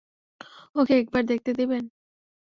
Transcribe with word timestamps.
ওকে 0.75 0.93
একবার 0.97 1.23
দেখতে 1.25 1.51
দিবেন? 1.53 1.83